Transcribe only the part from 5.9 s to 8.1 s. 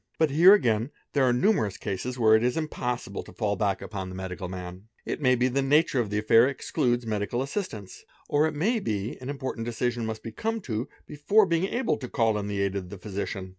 of the aif excludes medical assistance